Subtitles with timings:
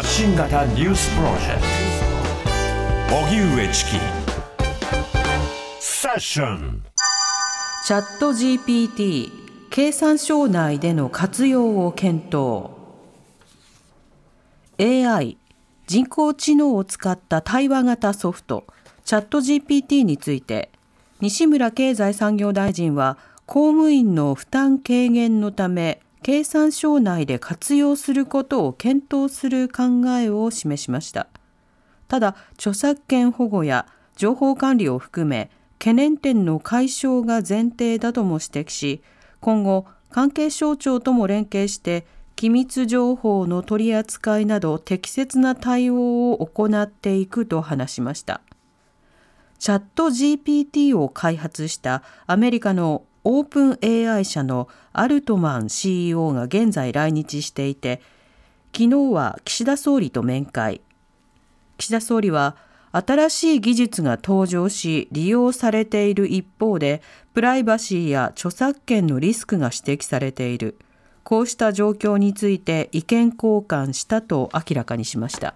[0.00, 1.60] 発信型ニュースプロジェク
[3.10, 3.16] ト。
[3.16, 3.90] 荻上チキ
[5.78, 6.82] セッション
[7.84, 9.30] チャット GPT
[9.68, 12.70] 経産省内での活用を検討。
[14.78, 15.36] AI
[15.86, 18.64] 人工知能を使った対話型ソフト。
[19.04, 20.70] チャット GPT について
[21.20, 31.28] 西村経済産業大臣は公務員の負担軽減のため経産省内で活用することを検討する考えを示しました。
[32.08, 33.86] ただ著作権保護や
[34.16, 39.02] 情報管理を含め懸念点の解消が前提だとも指摘し
[39.40, 42.04] 今後関係省庁とも連携して
[42.36, 48.40] 機密情報の取り扱いなど適切な対応を行っていくと話しました。
[49.58, 58.00] チャット GPT を開発したアメリカのオープン AI 社のアルトマン CEO が現在来日していて
[58.72, 60.80] 昨日は岸田総理と面会。
[61.76, 62.56] 岸田総理は
[62.92, 67.02] 新しい技術が登場し利用されている一方で
[67.34, 70.78] プライバシーや著作権のリスクが指摘されている。
[71.22, 75.54] こうした状況について意見交換したと明らかにしました。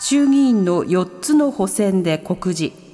[0.00, 2.87] 衆議院の4つの補選で告示。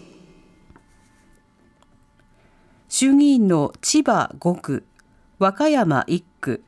[2.97, 4.84] 衆議院の千葉5区
[5.41, 6.62] 和歌山1区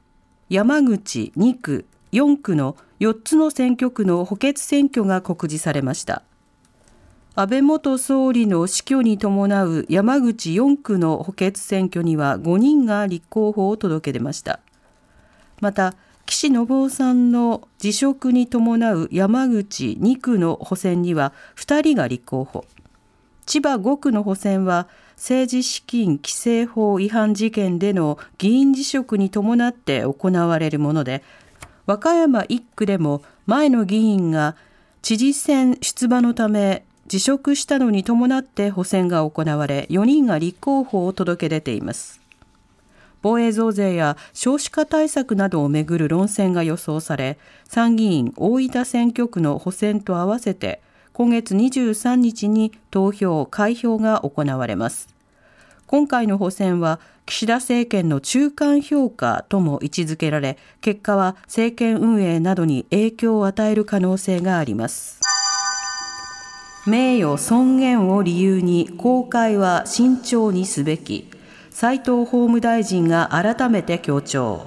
[0.49, 6.25] 山口2区4区の4つの選挙区の補欠選挙が告示されました。
[7.37, 14.59] 安倍元総理の死去に伴う山口4区の補欠選挙には5人が立候補を届け出ました。
[15.61, 15.95] また
[16.27, 22.65] 岸信夫さんの辞職に伴う山口2区の補選には2人が立候補。
[23.47, 31.23] 千葉5区の補選は政治資金規正法違反事件での議員辞職に伴って行われるもので
[31.87, 34.57] 和歌山1区でも前の議員が
[35.01, 42.21] 知事選出馬のため辞職したのに伴って補選が行われ4人が立候補を届け出ています。
[43.23, 50.81] 防衛増税や少子化対策などをめぐる論戦が予想され参議院大分選挙区の補選と合わせて
[51.17, 55.09] 今月23日に投票開票が行われます。
[55.87, 65.23] 今回の補選は岸田政権の中間評価とも位置づけられ結果は政権運営などに影響を与える可能性があります。
[66.87, 71.31] 名誉尊厳を理由に公開は慎重にすべき。
[71.71, 74.67] 斉藤法務大臣が改めて強調。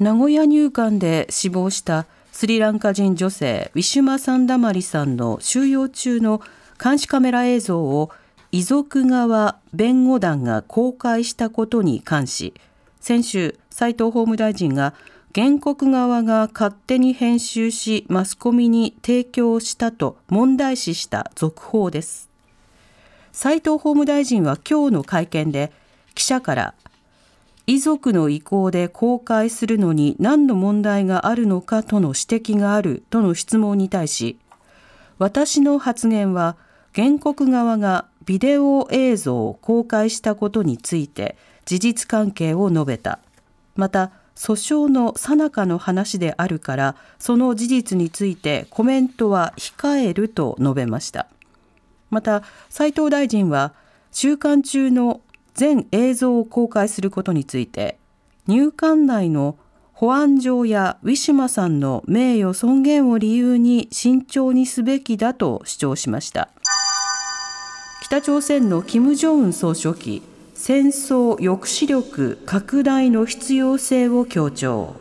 [0.00, 2.06] 名古屋入管で死亡した
[2.38, 6.40] スリランカ人女性ウィシュマ・サンダマリさんの収容中の
[6.80, 8.12] 監視カメラ映像を
[8.52, 12.54] 遺族側弁護団が公開したことに関し
[13.00, 14.94] 先週斉藤法務大臣が
[15.34, 22.30] 原告側が勝手に編集しマスコミに提供したと問題視した続報です。
[23.32, 25.72] 斉藤法務大臣は今日の会見で
[26.14, 26.74] 記者から
[27.68, 34.38] 遺族の意向で公開するのに何の問題があるのかとの指摘があるとの質問に対し
[35.18, 36.56] 私の発言は
[36.94, 41.36] 原告側がビデオ映像を公開したことについて
[41.66, 43.18] 事実関係を述べた。
[43.76, 51.26] また訴訟の最中の話であるからその事実についてコメントは控えると述べました。
[52.08, 53.74] また斉藤大臣は
[54.10, 55.20] 週間中の
[55.58, 57.98] 全映像を公開することについて
[58.46, 59.58] 入管内の
[59.92, 66.48] 保安上やウィシュマさんの名誉尊厳を理由に慎重にすべきだと主張しました。
[68.00, 70.22] 北朝鮮の金正恩総書記
[70.54, 74.94] 戦争抑止力拡大の必要性を強調。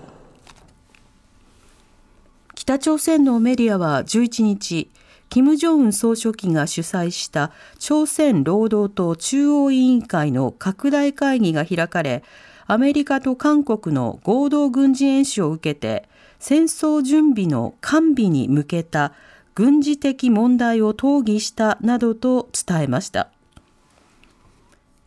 [2.56, 4.90] 北朝鮮のメディアは11日
[5.30, 12.24] 金正恩総書記が主催した朝鮮労働党中央委員会の拡大会議が開かれ
[12.66, 16.08] アメリカと韓国の合同軍事演習を受けて
[16.40, 19.14] 戦争準備の完備に向けた
[19.56, 23.30] 軍事的問題を討議したなどと伝えました。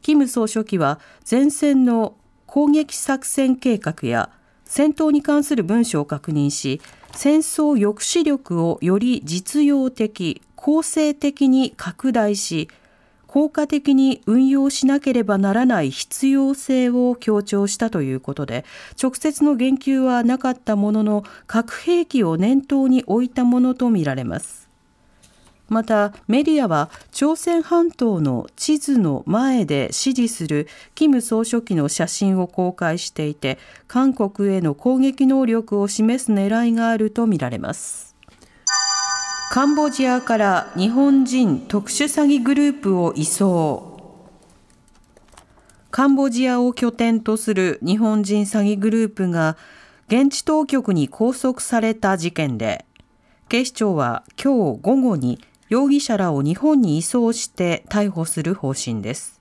[0.02, 0.98] 金総書記は
[1.30, 4.30] 前線の攻撃作戦計画や
[4.70, 6.80] 戦闘に関する文書を確認し
[7.10, 12.68] 戦争抑止力をより実用的公正的に拡大し
[13.26, 18.64] 効果的に運用しなければならない必要性を強調したということで
[19.00, 24.69] 直接の言及はなかったものの核兵器を念頭に置いたものとみられます。
[25.70, 33.56] またメディアは朝鮮半島の地図の前で支持する金総書記の写真を公開していて
[33.86, 38.16] 韓国への攻撃能力を示す狙いがあるとみられます。
[39.52, 43.90] カンボジアから日本人特殊詐欺グループを移送。
[45.92, 49.56] カンボジアを拠点とする日本人詐欺グループが
[50.08, 52.84] 現地当局に拘束された事件で
[53.48, 55.40] 警視庁は今日午後に
[55.70, 59.40] 容疑者らを日本に移送して逮捕する方針です。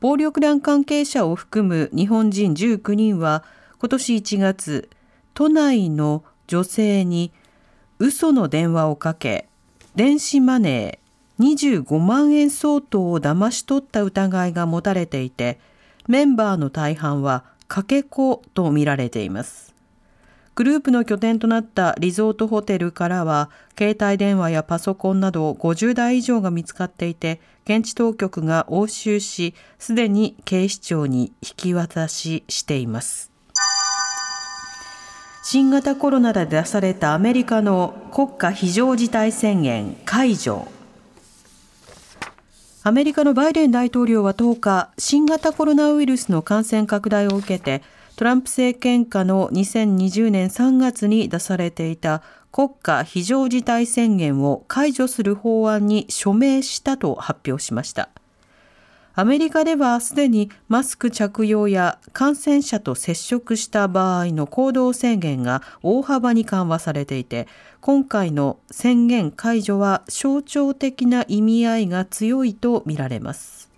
[0.00, 3.44] 暴力団関係者を含む日本人19人は
[3.78, 4.90] 今年1月、
[5.32, 7.32] 都内の女性に
[8.00, 9.46] 嘘の電話をかけ、
[9.94, 15.60] 電子マネー25万円相当を騙し取った疑いが持たれていて、
[16.08, 19.76] メンバーの大半はかけ子とみられています。
[20.60, 23.48] グループの拠点となったリゾートホテルからは
[23.78, 33.30] 携帯電話やパソコンなど50台以上が見つかっていて現地当局が押収しすでに警視庁に引き渡ししています。
[35.42, 40.68] 新型コロナで出されたアメリカの国家非常事態宣言解除。
[42.82, 47.82] アメリカのバイデン大統領は10日新型コロナウイルスの感染拡大を受けて
[48.20, 52.22] トランプ政権下の2020年3月に出されていた
[52.52, 58.10] 国家非常事態宣言を解除する法案に署名したと発表しました。
[59.14, 67.48] アメリカではすでにマスク着用や感染者と接触した場合の行動制限が大幅に緩和されていて、
[67.80, 73.70] 今回の宣言解除は象徴的な意味合いが強いとみられます。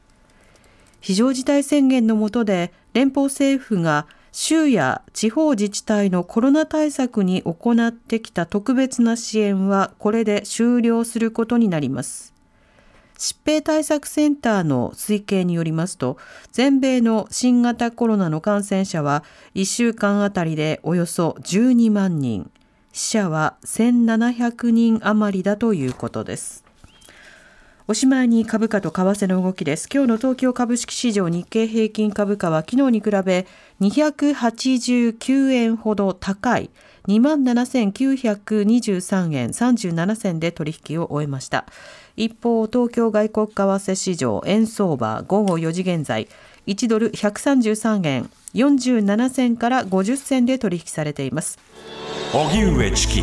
[1.01, 12.33] 非常事態宣言の下で連邦政府が州や地方自治体のコロナ対策に行ってきた特別な支援はこれで終了することになります。
[13.19, 16.17] 疾病対策センターの推計によりますと、
[16.51, 19.23] 全米の新型コロナの感染者は
[19.55, 22.51] 1週間あたりでおよそ12万人、
[22.93, 26.65] 死者は1700人余りだということです。
[27.93, 29.87] おしまいに株価と為替の動きです。
[29.93, 33.47] 今日の東京株式市場日経平均株価は昨日に比べ
[33.83, 36.71] 289円ほど高い
[37.09, 41.67] 27,923円37銭で取引を終えました。
[42.17, 46.29] 一方、東京外国為替市場円相場午後4時現在
[46.67, 51.59] 1ドル133円47銭から50銭で取引されています。
[52.33, 53.23] 荻上チキ